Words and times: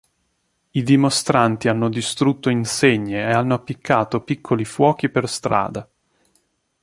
I 0.71 0.81
dimostranti 0.81 1.67
hanno 1.67 1.87
distrutto 1.87 2.49
insegne 2.49 3.19
e 3.19 3.31
hanno 3.33 3.53
appiccato 3.53 4.23
piccoli 4.23 4.65
fuochi 4.65 5.09
per 5.09 5.29
strada. 5.29 5.87